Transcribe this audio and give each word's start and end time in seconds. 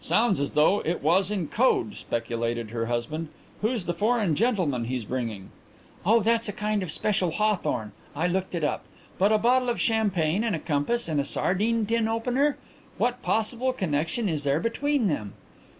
"Sounds 0.00 0.40
as 0.40 0.54
though 0.54 0.82
it 0.84 1.04
was 1.04 1.30
in 1.30 1.46
code," 1.46 1.94
speculated 1.94 2.70
her 2.70 2.86
husband. 2.86 3.28
"Who's 3.62 3.84
the 3.84 3.94
foreign 3.94 4.34
gentleman 4.34 4.86
he's 4.86 5.04
bringing?" 5.04 5.50
"Oh, 6.04 6.18
that's 6.20 6.48
a 6.48 6.52
kind 6.52 6.82
of 6.82 6.90
special 6.90 7.30
hawthorn 7.30 7.92
I 8.16 8.26
looked 8.26 8.56
it 8.56 8.64
up. 8.64 8.82
But 9.18 9.30
a 9.30 9.38
bottle 9.38 9.68
of 9.68 9.80
champagne, 9.80 10.42
and 10.42 10.56
a 10.56 10.58
compass, 10.58 11.08
and 11.08 11.20
a 11.20 11.24
sardine 11.24 11.86
tin 11.86 12.08
opener! 12.08 12.56
What 12.96 13.22
possible 13.22 13.72
connexion 13.72 14.28
is 14.28 14.42
there 14.42 14.58
between 14.58 15.06
them?" 15.06 15.34